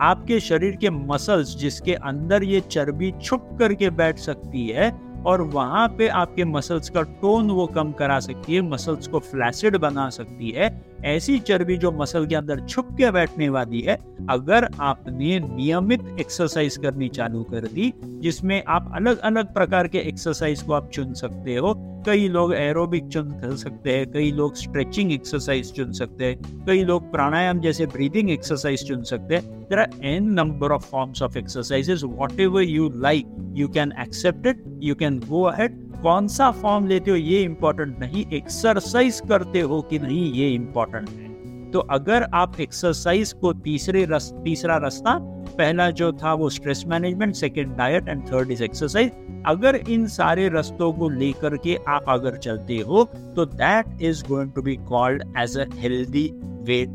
आपके 0.02 0.40
शरीर 0.40 0.76
के 0.76 0.90
मसल्स 0.90 1.56
जिसके 1.58 1.94
अंदर 1.94 2.44
ये 2.44 2.60
चर्बी 2.60 3.12
छुप 3.22 3.48
करके 3.60 3.90
बैठ 3.90 4.18
सकती 4.20 4.68
है 4.68 4.90
और 5.26 5.42
वहाँ 5.42 5.88
पे 5.88 6.08
आपके 6.08 6.46
मसल्स 6.46 6.90
का 6.90 7.02
टोन 7.22 7.52
वो 7.52 7.68
कम 7.68 7.92
करा 7.92 8.20
सकती 8.20 8.56
है 8.56 8.62
मसल्स 8.62 9.08
को 9.08 9.20
फ्लैसिड 9.20 9.78
बना 9.78 10.10
सकती 10.10 10.50
है 10.50 10.70
ऐसी 11.06 11.38
चर्बी 11.40 11.78
जो 11.78 11.92
मसल 11.92 12.26
के 12.26 12.36
अंदर 12.36 12.60
छुप 12.60 12.88
के 12.98 13.12
बैठने 13.12 13.50
वाली 13.50 13.82
है, 13.82 13.98
अगर 14.30 14.68
आपने 14.80 15.40
नियमित 15.40 16.04
एक्सरसाइज 16.20 16.78
करनी 16.78 17.10
चालू 17.10 17.44
कर 17.44 17.68
दी, 17.68 17.94
जिसमें 18.22 18.64
आप 18.68 18.92
अलग 18.96 19.20
अलग 19.20 19.54
प्रकार 19.54 19.88
के 19.88 19.98
एक्सरसाइज 19.98 20.62
को 20.62 20.74
आप 20.74 20.90
चुन 20.90 21.14
सकते 21.14 21.56
हो, 21.56 21.74
कई 22.06 22.28
लोग 22.28 22.54
एरोबिक 22.54 23.08
चुन 23.08 23.32
कर 23.32 23.56
सकते 23.56 23.98
हैं, 23.98 24.12
कई 24.12 24.32
लोग 24.32 24.56
स्ट्रेचिंग 24.56 25.12
एक्सरसाइज 25.12 25.72
चुन 25.74 25.92
सकते 25.92 26.26
हैं, 26.26 26.66
कई 26.66 26.84
लोग 26.84 27.12
प्राणायाम 27.12 27.60
जैसे 27.60 27.86
ब्रीदिंग 27.86 28.30
एक्सरसाइज 28.30 28.88
चुन 28.88 29.04
सकते 29.04 29.36
हैं। 29.36 29.62
There 29.64 29.80
are 29.80 29.90
n 30.04 30.32
number 30.32 30.72
of 30.72 30.90
forms 30.90 31.22
of 31.22 31.38
exercises 31.38 32.04
whatever 32.40 32.62
you 32.62 32.90
like 32.96 33.36
you 33.56 33.68
can 33.68 33.94
accept 34.00 34.48
it 34.48 34.64
you 34.84 34.96
can 34.96 35.20
go 35.20 35.44
ahead 35.44 35.93
कौन 36.04 36.28
सा 36.28 36.52
फॉर्म 36.52 36.88
लेते 36.88 37.12
हो 37.12 37.18
ये 37.18 37.42
इंपॉर्टेंट 37.42 38.00
नहीं। 38.00 38.26
एक्सरसाइज 38.34 39.22
करते 39.30 39.62
हो 39.62 39.82
कि 39.82 40.00
नहीं 40.00 40.32
ये 40.34 40.50
इंपॉर्टेंट 40.50 41.10
है। 41.10 41.32
तो 41.72 41.80
अगर 41.80 42.24
आप 42.34 42.60
एक्सरसाइज 42.60 43.32
को 43.34 43.54
तीसरे 43.54 44.06
रस, 44.06 44.32
तीसरा 44.44 44.78
रास्ता 44.78 45.18
पहला 45.58 45.90
जो 45.92 46.12
था 46.14 46.34
वो 46.34 46.50
stress 46.50 46.84
management 46.88 47.36
second 47.36 47.76
diet 47.76 48.08
and 48.08 48.22
third 48.28 48.52
is 48.52 48.64
exercise 48.64 49.12
अगर 49.48 49.76
इन 49.76 50.06
सारे 50.08 50.50
रस्तों 50.50 50.92
को 50.94 51.10
लेकर 51.10 51.58
के 51.58 51.78
आप 51.88 52.06
अगर 52.10 52.38
चलते 52.38 52.78
हो 52.80 53.04
तो 53.36 53.46
that 53.46 54.02
is 54.02 54.24
going 54.28 54.52
to 54.52 54.62
be 54.62 54.76
called 54.90 55.24
as 55.38 55.58
a 55.58 55.66
healthy 55.74 56.30
weight 56.64 56.90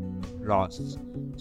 loss 0.45 0.77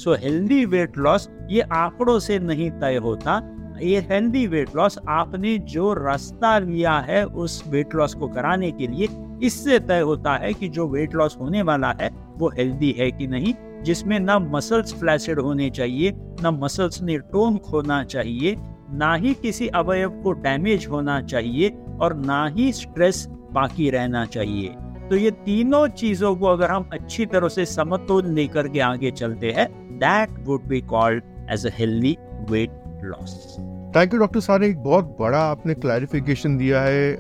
so 0.03 0.15
healthy 0.15 0.65
weight 0.65 0.99
loss 0.99 1.29
ये 1.51 1.61
आंकड़ों 1.61 2.19
से 2.19 2.39
नहीं 2.39 2.71
तय 2.71 2.97
होता 2.97 3.41
ये 3.83 3.99
हेल्दी 4.11 4.47
वेट 4.47 4.75
लॉस 4.77 4.99
आपने 5.09 5.57
जो 5.69 5.93
रास्ता 5.95 6.59
लिया 6.59 6.99
है 6.99 7.25
उस 7.25 7.63
वेट 7.69 7.95
लॉस 7.95 8.15
को 8.15 8.29
कराने 8.29 8.71
के 8.71 8.87
लिए, 8.87 9.09
इससे 9.43 9.79
तय 9.79 10.01
होता 10.01 10.37
है 10.37 10.53
कि 10.55 10.69
जो 10.69 10.87
वेट 10.89 11.15
लॉस 11.15 11.37
होने 11.41 11.63
वाला 11.63 11.95
है, 12.01 12.11
वो 12.39 12.49
हेल्दी 12.49 12.91
है 12.99 13.11
कि 13.11 13.27
नहीं, 13.27 13.55
जिसमें 13.85 14.19
ना 14.21 14.39
मसल्स 14.39 14.95
फ्लैसिड 14.95 15.41
होने 15.41 15.71
चाहिए, 15.71 16.13
ना 16.43 16.51
मसल्स 16.51 17.03
ने 17.03 17.19
टोन 17.33 17.59
खोना 17.59 18.03
चाहिए, 18.05 18.57
ना 18.91 19.15
ही 19.15 19.35
किसी 19.35 19.69
अवयव 19.69 20.21
को 20.23 20.33
डैमेज 20.33 20.87
होना 20.87 21.21
चाहिए 21.23 21.71
और 22.01 22.15
ना 22.17 22.47
ही 22.47 22.73
स्ट्रेस 22.73 23.27
बाकी 23.53 23.91
रहना 23.91 24.25
चाहिए। 24.27 24.75
तो 25.11 25.17
ये 25.17 25.31
तीनों 25.45 25.87
चीज़ों 25.89 26.35
को 26.37 26.47
अगर 26.47 26.71
हम 26.71 26.89
अच्छी 26.93 27.27
तरह 27.27 27.49
से 27.49 27.65
समतोल 27.67 28.27
लेकर 28.27 28.69
के 28.69 28.81
आगे 28.81 29.11
चलते 29.11 29.51
हैं 29.51 29.69
that 29.99 30.39
would 30.39 30.67
be 30.69 30.81
called 30.81 31.23
as 31.51 31.67
a 31.67 31.71
healthy 31.73 32.17
weight 32.51 32.71
loss 33.05 33.57
thank 33.97 34.15
you 34.15 34.21
doctor 34.21 34.41
सारे 34.41 34.69
एक 34.69 34.79
बहुत 34.79 35.17
बड़ा 35.21 35.41
आपने 35.41 35.75
क्लैरिफिकेशन 35.75 36.57
दिया 36.59 36.81
है 36.83 37.19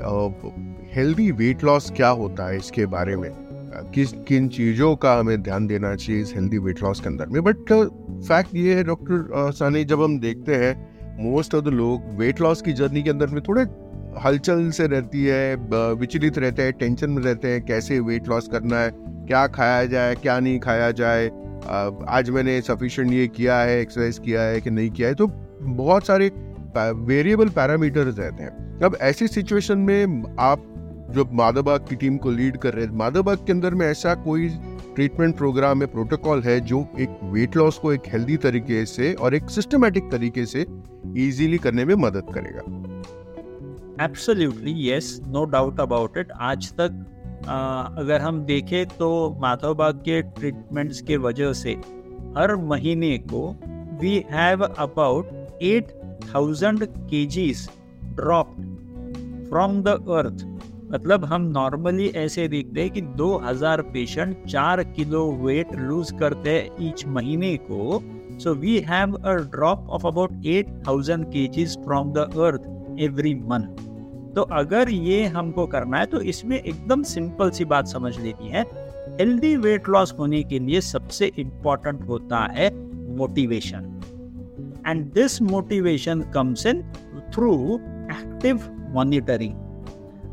हेल्दी 0.94 1.30
वेट 1.32 1.64
लॉस 1.64 1.90
क्या 1.96 2.08
होता 2.08 2.48
है 2.48 2.56
इसके 2.56 2.86
बारे 2.86 3.16
में? 3.16 3.30
किस, 3.94 4.12
किन 4.28 4.48
चीज़ों 4.48 4.94
का 4.96 5.14
हमें 5.18 5.42
ध्यान 5.42 5.66
देना 5.66 5.94
चाहिए 5.94 6.22
इस 6.22 6.32
हेल्दी 6.34 6.58
वेट 6.58 6.82
लॉस 6.82 7.00
के 7.00 7.08
अंदर 7.08 7.26
में? 7.26 7.42
बट 7.44 7.72
फैक्ट 8.28 8.54
ये 8.54 8.74
है 8.74 8.84
डॉक्टर 8.84 9.50
सानी 9.52 9.84
जब 9.84 10.02
हम 10.02 10.18
देखते 10.20 10.54
हैं 10.54 10.74
मोस्ट 11.20 11.54
ऑफ़ 11.54 11.64
द 11.64 11.68
लोग 11.68 12.18
वेट 12.18 12.40
लॉस 12.40 12.62
की 12.62 12.72
जर्नी 12.72 13.02
के 13.02 13.10
अंदर 13.10 13.26
में 13.26 13.42
थोड़े 13.48 13.62
हलचल 14.20 14.70
से 14.70 14.86
रहती 14.86 15.24
है 15.24 15.54
विचलित 15.94 16.38
रहते 16.38 16.62
हैं 16.62 16.72
टेंशन 16.72 17.10
में 17.10 17.22
रहते 17.22 17.48
हैं, 17.48 17.64
कैसे 17.64 17.98
वेट 18.00 18.28
लॉस 18.28 18.48
करना 18.48 18.80
है, 18.80 18.90
क्या 18.96 19.46
खाया 19.46 19.84
जाए, 19.84 20.14
क्या 20.14 20.38
नहीं 20.40 20.58
खाया 20.60 20.90
जाए 20.90 21.30
आज 22.08 22.30
मैंने 22.30 22.60
सफिशिएंट 22.60 23.12
ये 23.12 23.26
किया 23.28 23.58
है 23.58 23.80
एक्सरसाइज 23.80 24.18
किया 24.18 24.42
है 24.42 24.60
कि 24.60 24.70
नहीं 24.70 24.90
किया 24.90 25.08
है 25.08 25.14
तो 25.14 25.26
बहुत 25.62 26.06
सारे 26.06 26.30
वेरिएबल 26.76 27.48
पैरामीटर्स 27.48 28.18
रहते 28.18 28.42
हैं। 28.42 28.80
अब 28.80 28.96
ऐसी 29.00 29.28
सिचुएशन 29.28 29.78
में 29.78 30.24
आप 30.38 30.64
जो 31.10 31.28
माधवबाग 31.32 31.86
की 31.88 31.96
टीम 31.96 32.16
को 32.16 32.30
लीड 32.30 32.56
कर 32.56 32.74
रहे 32.74 32.84
हैं, 32.84 32.92
माधवबाग 32.92 33.36
के 33.36 33.52
अंदर 33.52 33.74
में 33.74 33.86
ऐसा 33.86 34.14
कोई 34.14 34.48
ट्रीटमेंट 34.94 35.36
प्रोग्राम 35.36 35.80
है 35.80 35.86
प्रोटोकॉल 35.86 36.42
है 36.42 36.60
जो 36.60 36.86
एक 36.98 37.20
वेट 37.24 37.56
लॉस 37.56 37.78
को 37.78 37.92
एक 37.92 38.02
हेल्दी 38.08 38.36
तरीके 38.36 38.84
से 38.86 39.12
और 39.14 39.34
एक 39.34 39.50
सिस्टमेटिक 39.50 40.10
तरीके 40.10 40.46
से 40.46 40.66
इजीली 41.16 41.58
करने 41.58 41.84
में 41.84 41.94
मदद 41.94 42.32
करेगा? 42.34 42.62
Absolutely 44.04 44.90
yes 44.90 45.20
no 45.28 45.44
doubt 45.44 45.80
about 45.80 46.18
it 46.18 46.32
आज 46.40 46.72
तक 46.72 47.04
अगर 47.46 48.20
हम 48.20 48.40
देखें 48.44 48.86
तो 48.86 49.36
माधव 49.40 49.74
बाग 49.74 49.94
के 49.94 50.22
ट्रीटमेंट्स 50.22 51.00
के 51.00 51.16
वजह 51.16 51.52
से 51.52 51.70
हर 52.36 52.56
महीने 52.56 53.18
को 53.18 53.56
we 54.00 54.24
have 54.30 54.64
about 54.64 55.30
8000 55.62 56.86
kgs 57.12 57.68
drop 58.16 58.50
from 59.48 59.82
the 59.82 59.88
earth 59.88 60.44
मतलब 60.92 61.24
हम 61.24 61.42
नॉर्मली 61.42 62.08
ऐसे 62.08 62.48
देखते 62.48 62.80
हैं 62.80 62.90
कि 62.90 63.00
2000 63.00 63.82
पेशेंट 63.92 64.46
चार 64.46 64.84
किलो 64.84 65.32
वेट 65.32 65.74
लूज 65.74 66.12
करते 66.20 66.50
हैं 66.50 66.88
ईच 66.88 67.06
महीने 67.06 67.56
को. 67.56 68.02
So 68.38 68.54
we 68.54 68.78
have 68.78 69.14
a 69.14 69.32
drop 69.32 69.86
of 69.90 70.06
about 70.06 70.32
8000 70.32 71.24
kgs 71.24 71.78
from 71.84 72.12
the 72.12 72.18
earth 72.18 73.00
every 73.00 73.34
month 73.34 73.87
तो 74.38 74.42
अगर 74.42 74.90
ये 74.90 75.24
हमको 75.26 75.66
करना 75.66 75.98
है 75.98 76.06
तो 76.06 76.20
इसमें 76.20 76.56
एकदम 76.58 77.02
सिंपल 77.02 77.50
सी 77.50 77.64
बात 77.64 77.86
समझ 77.86 78.18
लेनी 78.18 78.48
है। 78.48 78.62
हेल्दी 79.20 79.56
वेट 79.56 79.88
लॉस 79.88 80.14
होने 80.18 80.42
के 80.42 80.58
लिए 80.58 80.80
सबसे 80.80 81.32
इंपॉर्टेंट 81.38 82.02
होता 82.08 82.38
है 82.52 82.70
motivation 83.16 84.00
and 84.88 85.10
this 85.16 85.40
motivation 85.40 86.22
comes 86.36 86.62
in 86.66 86.82
through 87.32 87.78
active 88.10 88.60
monitoring 88.96 89.52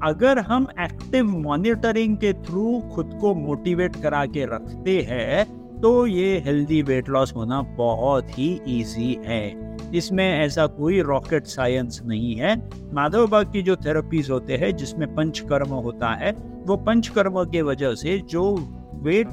अगर 0.04 0.40
हम 0.40 0.68
एक्टिव 0.80 1.26
मॉनिटरिंग 1.26 2.18
के 2.18 2.34
थ्रू 2.34 2.80
खुद 2.96 3.18
को 3.22 3.34
मोटिवेट 3.36 3.96
करा 3.96 4.26
के 4.26 4.46
रखते 4.46 5.02
हैं 5.02 5.46
तो 5.82 6.08
ये 6.08 6.40
हेल्दी 6.46 6.82
वेट 6.82 7.10
लॉस 7.10 7.34
होना 7.36 7.62
बहुत 7.62 8.40
ही 8.40 8.62
इजी 8.68 9.20
है। 9.26 9.75
इसमें 9.94 10.39
ऐसा 10.39 10.65
कोई 10.68 11.01
रॉकेट 11.01 11.46
साइंस 11.46 12.01
नहीं 12.06 12.36
है। 12.36 12.70
माधव 12.94 13.27
बाग 13.27 13.51
की 13.51 13.62
जो 13.62 13.75
थेरेपीज 13.75 14.30
होते 14.30 14.54
हैं, 14.54 14.75
जिसमें 14.75 15.15
पंचकर्म 15.15 15.70
होता 15.70 16.08
है, 16.08 16.32
वो 16.65 16.77
पंचकर्म 16.77 17.44
के 17.44 17.62
वजह 17.62 17.96
से, 17.96 18.18
जो 18.18 18.56
वेट 18.94 19.27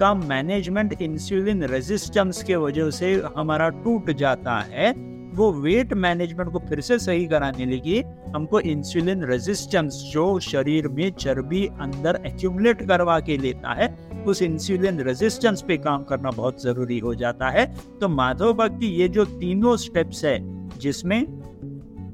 का 0.00 0.14
मैनेजमेंट 0.14 1.02
इंसुलिन 1.02 1.64
रेजिस्टेंस 1.64 2.42
के 2.42 2.56
वजह 2.56 2.90
से 2.90 3.22
हमारा 3.36 3.68
टूट 3.68 4.10
जाता 4.10 4.58
है, 4.58 5.14
वो 5.34 5.52
वेट 5.52 5.94
मैनेजमेंट 5.94 6.52
को 6.52 6.58
फिर 6.58 6.80
से 6.80 6.98
सही 6.98 7.26
कराने 7.26 7.66
लगी 7.66 8.02
हमको 8.34 8.60
इंसुलिन 8.60 9.24
रेजिस्टेंस 9.24 10.10
जो 10.12 10.38
शरीर 10.40 10.88
में 10.88 11.10
चर्बी 11.10 11.66
अंदर 11.66 12.20
एक्यूमुलेट 12.26 12.88
करवा 12.88 13.20
के 13.20 13.36
लेता 13.38 13.72
है 13.72 13.88
उस 14.26 14.42
इंसुलिन 14.42 15.00
रेजिस्टेंस 15.00 15.62
पे 15.62 15.76
काम 15.76 16.02
करना 16.02 16.30
बहुत 16.30 16.62
ज़रूरी 16.62 16.98
हो 16.98 17.14
जाता 17.14 17.48
है। 17.48 17.74
तो 18.00 18.08
माधव 18.08 18.52
भक्ति, 18.52 18.86
ये 18.86 19.08
जो 19.08 19.24
तीनों 19.24 19.76
स्टेप्स 19.76 20.24
है, 20.24 20.38
जिसमें 20.78 21.42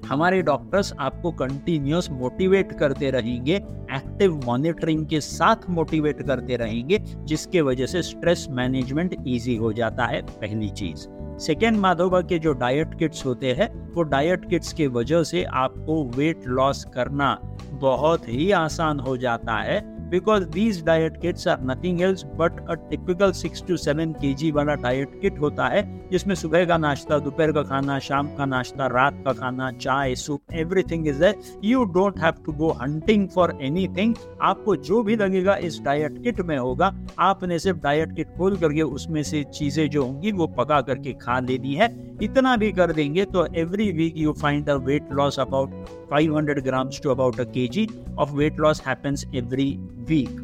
हमारे 0.08 0.42
डॉक्टर्स 0.42 0.92
आपको 1.00 1.30
कंटिन्यूस 1.32 2.10
मोटिवेट 2.10 2.72
करते 2.72 3.10
रहेंगे 3.10 3.56
एक्टिव 3.92 4.40
मॉनिटरिंग 4.46 5.06
के 5.06 5.20
साथ 5.20 5.56
मोटिवेट 5.70 6.22
करते 6.22 6.56
रहेंगे, 6.56 6.98
जिसके 6.98 7.60
वजह 7.60 7.86
से 7.86 8.02
स्ट्रेस 8.02 8.46
मैनेजमेंट 8.50 9.16
इजी 9.26 9.56
हो 9.56 9.72
जाता 9.72 10.06
है, 10.06 10.22
पहली 10.22 10.68
चीज़। 10.68 11.06
सेकेंड 11.38 11.76
माधोबा 11.76 12.20
के 12.20 12.38
जो 12.38 12.52
डाइट 12.52 12.98
किट्स 12.98 13.26
होते 13.26 13.52
हैं, 13.52 13.92
वो 13.94 14.02
डाइट 14.02 14.48
किट्स 14.50 14.72
के 14.72 14.86
वजह 14.86 15.22
से 15.22 15.44
आपको 15.44 16.04
वेट 16.04 16.40
लॉस 16.46 16.84
करना 16.84 17.38
बहुत 17.72 18.28
ही 18.28 18.50
आसान 18.50 19.00
हो 19.00 19.16
जाता 19.16 19.52
है। 19.52 19.99
Because 20.10 20.46
these 20.48 20.82
diet 20.82 21.20
kits 21.22 21.46
are 21.46 21.58
nothing 21.62 22.02
else 22.02 22.24
but 22.38 22.60
a 22.68 22.76
typical 22.90 23.32
6 23.34 23.62
to 23.68 23.76
7 23.78 24.14
kg 24.14 24.52
वाला 24.52 24.74
डाइट 24.82 25.20
किट 25.22 25.38
होता 25.40 25.66
है, 25.68 25.82
जिसमें 26.10 26.34
सुबह 26.34 26.64
का 26.66 26.76
नाश्ता, 26.78 27.18
दोपहर 27.18 27.52
का 27.52 27.62
खाना, 27.62 27.98
शाम 27.98 28.28
का 28.36 28.46
नाश्ता, 28.46 28.86
रात 28.86 29.22
का 29.24 29.32
खाना, 29.32 29.70
चाय 29.72 30.14
सूप 30.14 30.54
एवरीथिंग 30.54 31.08
इज़ 31.08 31.24
है 31.24 31.34
you 31.64 31.84
don't 31.94 32.18
have 32.18 32.42
to 32.46 32.52
go 32.52 32.70
hunting 32.80 33.28
for 33.28 33.56
anything 33.62 34.14
आपको 34.42 34.76
जो 34.88 35.02
भी 35.02 35.16
लगेगा 35.16 35.56
इस 35.68 35.80
डाइट 35.82 36.22
किट 36.24 36.40
में 36.40 36.56
होगा। 36.58 36.92
आपने 37.18 37.58
सिर्फ़ 37.58 37.78
डाइट 37.78 38.16
किट 38.16 38.36
खोल 38.36 38.56
करके 38.56 38.82
उसमें 38.82 39.22
से 39.22 39.44
चीज़ें 39.54 39.88
जो 39.90 40.04
होंगी 40.04 40.32
वो 40.32 40.46
पका 40.58 40.80
करके 40.80 41.12
खा 41.22 41.38
लेनी 41.40 41.74
है। 41.74 41.88
इतना 42.22 42.56
भी 42.56 42.72
कर 42.72 42.92
देंगे 42.92 43.24
तो 43.24 43.46
every 43.56 43.90
week 43.92 44.16
you 44.18 44.32
find 44.40 44.68
a 44.70 44.74
weight 44.86 45.12
loss 45.12 45.38
about 45.40 45.99
500 46.12 46.62
grams 46.68 47.00
to 47.00 47.10
about 47.10 47.38
a 47.40 47.46
kg 47.46 47.86
of 48.18 48.32
weight 48.34 48.58
loss 48.58 48.80
happens 48.86 49.24
every 49.42 49.68
week. 50.10 50.38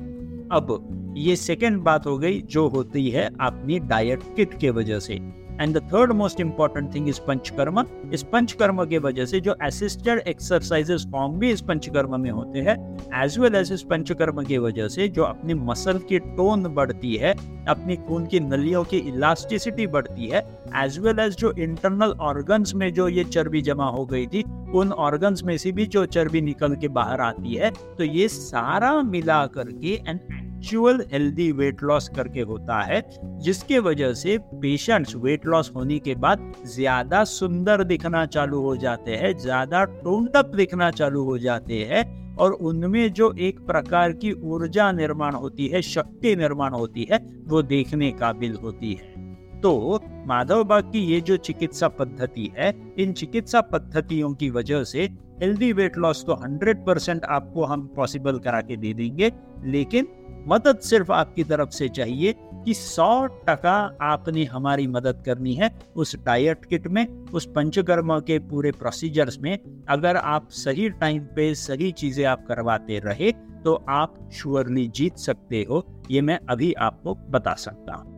अब 0.52 1.14
ये 1.18 1.36
सेकेंड 1.36 1.78
बात 1.82 2.06
हो 2.06 2.16
गई 2.18 2.40
जो 2.54 2.66
होती 2.68 3.08
है 3.10 3.28
अपनी 3.40 3.78
डाइट 3.92 4.22
किट 4.36 4.58
के 4.60 4.70
वजह 4.70 4.98
से 4.98 5.18
and 5.60 5.76
the 5.76 5.82
third 5.92 6.12
most 6.12 6.40
important 6.40 6.94
thing 6.94 7.08
is 7.08 7.20
panchakarma 7.26 7.84
इस 8.12 8.22
पंचकर्म 8.22 8.84
के 8.84 8.98
वजह 8.98 9.24
से 9.24 9.40
जो 9.40 9.52
असिस्टेड 9.62 10.18
एक्सरसाइजेस 10.18 11.06
फॉर्म 11.12 11.38
भी 11.38 11.50
इस 11.50 11.60
पंचकर्म 11.60 12.20
में 12.20 12.30
होते 12.30 12.60
हैं 12.60 12.76
एज 13.24 13.38
वेल 13.38 13.54
एज 13.54 13.72
इस 13.72 13.82
पंचकर्म 13.82 14.42
की 14.42 14.58
वजह 14.58 14.88
से 14.88 15.08
जो 15.08 15.22
अपनी 15.22 15.54
मसल 15.54 15.98
की 15.98 16.18
टोन 16.18 16.62
बढ़ती 16.74 17.14
है, 17.16 17.32
अपनी 17.68 17.96
खून 17.96 18.26
की 18.26 18.40
नलियों 18.40 18.84
की 18.84 18.96
इलास्टिसिटी 19.08 19.86
बढ़ती 19.86 20.26
है 20.26 20.40
एज 20.76 20.98
वेल 20.98 21.18
एज 21.20 21.36
जो 21.36 21.52
इंटरनल 21.58 22.14
ऑर्गन्स 22.20 22.74
में 22.74 22.92
जो 22.94 23.08
ये 23.08 23.24
चर्बी 23.24 23.62
जमा 23.62 23.86
हो 23.86 24.04
गई 24.06 24.26
थी, 24.26 24.42
उन 24.74 24.92
ऑर्गन्स 24.92 25.42
में 25.44 25.56
से 25.58 25.72
भी 25.72 25.86
जो 25.86 26.04
चर्बी 26.06 26.40
निकल 26.40 26.74
के 26.74 26.88
बाहर 26.88 27.20
आती 27.20 27.54
है 27.54 27.70
तो 27.98 28.04
ये 28.04 28.28
सारा 28.28 29.00
मिला 29.02 29.44
करके 29.46 29.94
an 30.08 30.20
actual 30.56 31.00
healthy 31.12 31.50
weight 31.52 31.82
loss 31.82 32.08
करके 32.08 32.40
होता 32.40 32.80
है, 32.80 33.02
जिसके 33.38 33.78
वजह 33.78 34.12
से 34.14 34.36
पेशेंट्स 34.60 35.14
वेट 35.16 35.46
लॉस 35.46 35.70
होने 35.74 35.98
के 35.98 36.14
बाद 36.16 36.52
ज़्यादा 36.66 37.22
सुंदर 37.24 37.82
दिखना 37.84 38.24
चालू 38.26 38.60
हो 38.60 38.76
जाते 38.76 39.16
हैं, 39.16 39.36
ज़्यादा 39.38 39.84
टोनडअप 39.84 40.54
दिखना 40.56 40.90
चालू 40.92 41.24
हो 41.24 41.36
जाते 41.38 41.82
हैं 41.84 42.04
और 42.36 42.52
उनमें 42.52 43.12
जो 43.12 43.32
एक 43.40 43.60
प्रकार 43.66 44.12
की 44.14 44.32
ऊर्जा 44.32 44.90
निर्माण 44.92 45.34
होती 45.34 45.66
है, 45.68 45.82
शक्ति 45.82 46.34
निर्माण 46.36 46.72
होती 46.72 47.06
है, 47.10 47.18
वो 47.46 47.62
देखने 47.64 48.10
काबिल 48.14 48.54
होती 48.54 48.92
है। 48.94 49.14
तो 49.60 50.00
माधव 50.26 50.64
बाग 50.64 50.90
की 50.92 51.04
ये 51.04 51.20
जो 51.20 51.36
चिकित्सा 51.38 51.88
पद्धति 51.90 52.52
है, 52.58 52.74
इन 52.98 53.12
चिकित्सा 53.12 53.60
पद्धतियों 53.62 54.32
की 54.34 54.50
वजह 54.50 54.84
से 54.84 55.08
हेल्दी 55.42 55.72
वेट 55.72 55.96
लॉस 55.98 56.24
तो 56.26 56.34
100 56.42 56.84
परसेंट 56.86 57.24
आपको 57.26 57.64
हम 57.64 57.86
पॉसिबल 57.96 58.38
करा 58.38 58.60
के 58.60 58.76
दे 58.76 58.92
देंगे, 58.94 59.32
लेकिन 59.64 60.06
मदद 60.46 60.78
सिर्फ़ 60.80 61.12
आपकी 61.12 61.44
तरफ़ 61.44 61.70
से 61.70 61.88
चाहिए 61.88 62.34
कि 62.64 62.74
100 62.74 63.26
टका 63.48 63.76
आपने 64.02 64.44
हमारी 64.44 64.86
मदद 64.86 65.22
करनी 65.26 65.54
है 65.54 65.70
उस 65.96 66.14
डाइट 66.26 66.64
किट 66.64 66.86
में, 66.88 67.06
उस 67.26 67.46
पंचकर्म 67.46 68.18
के 68.20 68.38
पूरे 68.48 68.70
प्रोसीजर्स 68.72 69.38
में। 69.40 69.58
अगर 69.88 70.16
आप 70.16 70.48
सही 70.54 70.88
टाइम 70.90 71.22
पे 71.36 71.54
सही 71.56 71.90
चीज़ें 71.92 72.24
आप 72.24 72.44
करवाते 72.48 72.98
रहे 72.98 73.32
तो 73.64 73.74
आप 73.90 74.14
श्योरली 74.32 74.86
जीत 74.88 75.16
सकते 75.18 75.66
हो। 75.70 75.84
ये 76.10 76.20
मैं 76.20 76.38
अभी 76.50 76.72
आपको 76.80 77.14
बता 77.30 77.54
सकता 77.54 77.94
हूँ। 77.94 78.14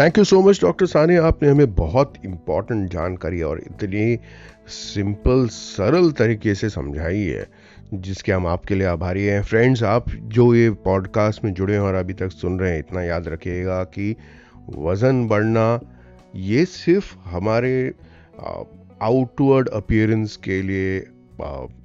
Thank 0.00 0.18
you 0.18 0.24
so 0.24 0.40
much 0.42 0.60
doctor 0.62 0.86
Sane 0.86 1.16
आपने 1.18 1.48
हमें 1.48 1.74
बहुत 1.74 2.14
इम्पोर्टेंट 2.24 2.90
जानकारी 2.92 3.42
और 3.42 3.60
इतनी 3.60 4.18
सिंपल 4.68 5.46
सरल 5.48 6.10
तरीके 6.12 6.54
से 6.54 6.68
समझाई 6.68 7.20
है। 7.20 7.46
जिसके 7.94 8.32
हम 8.32 8.46
आपके 8.46 8.74
लिए 8.74 8.86
आभारी 8.86 9.24
हैं। 9.24 9.42
फ्रेंड्स 9.42 9.82
आप 9.82 10.08
जो 10.10 10.54
ये 10.54 10.70
पॉडकास्ट 10.84 11.44
में 11.44 11.52
जुड़े 11.54 11.74
हैं 11.74 11.80
और 11.80 11.94
अभी 11.94 12.12
तक 12.12 12.30
सुन 12.30 12.58
रहे 12.60 12.72
हैं, 12.72 12.78
इतना 12.78 13.02
याद 13.02 13.28
रखिएगा 13.28 13.82
कि 13.84 14.14
वज़न 14.76 15.26
बढ़ना 15.28 15.80
ये 16.36 16.64
सिर्फ़ 16.64 17.16
हमारे 17.24 17.92
आउटवर्ड 19.02 19.68
अपियरेंस 19.68 20.36
के 20.36 20.60
लिए 20.62 21.06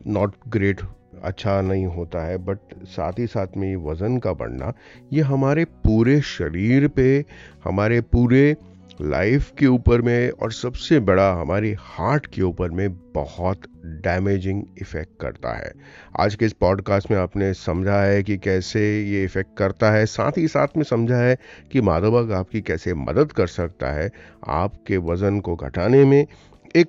नॉट 0.07 0.35
ग्रेट 0.47 0.81
अच्छा 1.23 1.61
नहीं 1.61 1.85
होता 1.85 2.25
है 2.25 2.37
बट 2.37 2.57
साथ 2.85 3.19
ही 3.19 3.27
साथ 3.27 3.57
में 3.57 3.67
ये 3.69 3.75
वज़न 3.75 4.17
का 4.17 4.33
बढ़ना, 4.33 4.73
ये 5.13 5.21
हमारे 5.21 5.65
पूरे 5.65 6.19
शरीर 6.21 6.87
पे, 6.87 7.25
हमारे 7.63 8.01
पूरे 8.01 8.55
लाइफ 9.01 9.51
के 9.59 9.65
ऊपर 9.65 10.01
में 10.01 10.29
और 10.29 10.51
सबसे 10.51 10.99
बड़ा 10.99 11.33
हमारी 11.33 11.75
हार्ट 11.79 12.25
के 12.25 12.41
ऊपर 12.41 12.69
में 12.69 12.93
बहुत 13.13 13.61
डैमेजिंग 13.85 14.63
इफ़ेक्ट 14.81 15.11
करता 15.21 15.53
है। 15.53 15.71
आज 16.19 16.35
के 16.35 16.45
इस 16.45 16.53
पॉडकास्ट 16.53 17.11
में 17.11 17.17
आपने 17.17 17.53
समझा 17.53 18.01
है 18.01 18.23
कि 18.23 18.37
कैसे 18.37 19.03
ये 19.03 19.23
इफ़ेक्ट 19.23 19.57
करता 19.57 19.91
है, 19.91 20.05
साथ 20.05 20.31
ही 20.37 20.47
साथ 20.47 20.67
में 20.77 20.83
समझा 20.83 21.17
है 21.17 21.37
कि 21.71 21.81
माधवक 21.81 22.31
आपकी 22.31 22.61
कैसे 22.61 22.93
मदद 22.93 23.31
कर 23.31 23.47
सकता 23.47 23.91
है 23.91 24.11
आपके 24.47 24.97
वज़न 24.97 25.39
को 25.39 25.55
घटाने 25.55 26.05
में 26.05 26.27
एक 26.75 26.87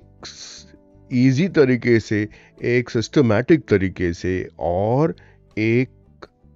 ईजी 1.13 1.47
तरीके 1.47 1.99
से, 1.99 2.27
एक 2.63 2.89
सिस्टमैटिक 2.89 3.67
तरीके 3.67 4.13
से 4.13 4.49
और 4.59 5.15
एक 5.57 5.89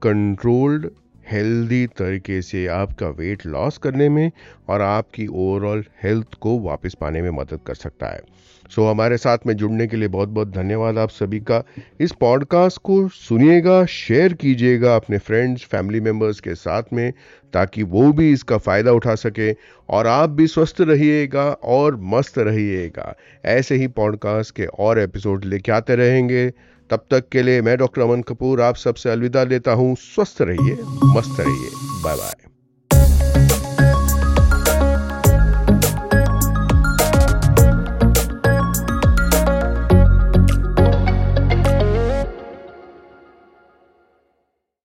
कंट्रोल्ड 0.02 0.90
हेल्दी 1.32 1.88
तरीके 1.88 2.42
से 2.42 2.68
आपका 2.68 3.10
वेट 3.10 3.46
लॉस 3.46 3.78
करने 3.78 4.10
में 4.10 4.32
और 4.68 4.82
आपकी 4.82 5.28
ओवरऑल 5.28 5.84
हेल्थ 6.04 6.34
को 6.34 6.60
वापस 6.60 6.94
पाने 7.02 7.22
में 7.22 7.30
मदद 7.30 7.60
कर 7.68 7.76
सकता 7.76 8.08
है। 8.08 8.22
सो 8.70 8.82
so, 8.82 8.90
हमारे 8.90 9.18
साथ 9.18 9.38
में 9.48 9.54
जुड़ने 9.54 9.88
के 9.88 9.98
लिए 9.98 10.08
बहुत 10.08 10.30
बहुत 10.30 10.52
धन्यवाद 10.52 10.98
आप 10.98 11.10
सभी 11.10 11.40
का। 11.40 11.64
इस 12.00 12.12
पॉडकास्ट 12.12 12.78
को 12.78 13.08
सुनिएगा 13.08 13.86
शेयर 13.86 14.34
कीजिएगा 14.34 14.96
अपने 14.96 15.18
फ्रेंड्स 15.18 15.64
फैमिली 15.64 16.02
मेंबर्स 16.02 16.40
के 16.40 16.56
साथ 16.56 16.84
में 16.94 17.14
ताकि 17.54 17.84
वो 17.84 18.14
भी 18.14 18.32
इसका 18.32 18.58
फ़ायदा 18.58 18.92
उठा 18.92 19.16
सके 19.16 19.54
और 19.90 20.08
आप 20.08 20.30
भी 20.30 20.48
स्वस्थ 20.48 20.76
रहिएगा 20.82 21.52
और 21.52 21.96
मस्त 21.96 22.38
रहिएगा। 22.38 23.16
ऐसे 23.46 23.76
ही 23.76 23.88
पॉडकास्ट 23.88 24.56
के 24.56 24.66
और 24.66 25.00
एपिसोड 25.00 25.46
लेके 25.46 25.72
आते 25.72 25.96
रहेंगे। 25.96 26.54
तब 26.92 27.06
तक 27.12 27.30
के 27.30 27.42
लिए 27.42 27.62
मैं 27.62 27.78
डॉक्टर 27.78 28.02
अमन 28.02 28.22
कपूर 28.22 28.62
आप 28.62 28.76
सबसे 28.76 29.10
अलविदा 29.10 29.44
लेता 29.44 29.72
हूँ। 29.72 29.96
स्वस्थ 29.96 30.42
रहिए, 30.42 30.78
मस्त 31.16 31.40
रहिए। 31.40 31.70
Bye 32.04 32.16
bye 32.16 32.49